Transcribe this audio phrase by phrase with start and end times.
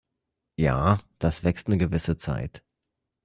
[0.55, 2.63] Ja, das wächst 'ne gewisse Zeit.